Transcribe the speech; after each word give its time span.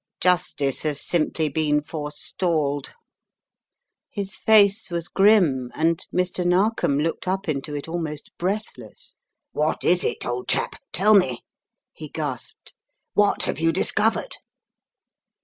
Justice 0.19 0.81
has 0.81 0.99
simply 0.99 1.47
been 1.47 1.83
forestalled" 1.83 2.95
His 4.09 4.35
face 4.35 4.89
was 4.89 5.07
grim 5.07 5.71
and 5.75 6.03
Mr. 6.11 6.43
Narkom 6.43 6.97
looked 6.97 7.27
up 7.27 7.47
into 7.47 7.75
it 7.75 7.87
almost 7.87 8.31
breathless. 8.39 9.13
"What 9.51 9.83
is 9.83 10.03
it, 10.03 10.25
old 10.25 10.47
chap; 10.49 10.71
tell 10.91 11.13
me?" 11.13 11.43
he 11.93 12.09
gasped. 12.09 12.73
"What 13.13 13.43
have 13.43 13.59
you 13.59 13.71
discovered?" 13.71 14.37